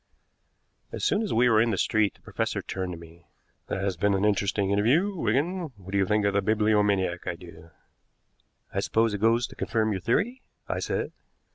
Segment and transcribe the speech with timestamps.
[0.91, 3.27] As soon as we were in the street the professor turned to me.
[3.67, 5.73] "That has been an interesting interview, Wigan.
[5.77, 7.73] What do you think of the bibliomaniac idea?"
[8.73, 11.11] "I suppose it goes to confirm your theory?" I said.